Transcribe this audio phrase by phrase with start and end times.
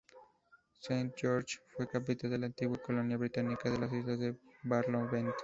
[0.79, 5.35] Saint George fue capital de la antigua colonia británica de las Islas de Barlovento.